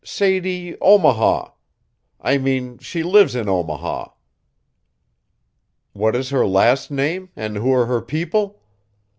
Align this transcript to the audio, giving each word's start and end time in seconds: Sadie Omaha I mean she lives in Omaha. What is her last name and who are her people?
Sadie 0.03 0.75
Omaha 0.81 1.51
I 2.19 2.39
mean 2.39 2.79
she 2.79 3.03
lives 3.03 3.35
in 3.35 3.47
Omaha. 3.47 4.07
What 5.93 6.15
is 6.15 6.31
her 6.31 6.43
last 6.47 6.89
name 6.89 7.29
and 7.35 7.55
who 7.57 7.71
are 7.71 7.85
her 7.85 8.01
people? 8.01 8.59